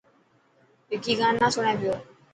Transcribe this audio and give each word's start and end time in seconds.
وڪي 0.91 1.13
گانا 1.19 1.45
سوڻي 1.53 1.73
پيو. 1.79 1.93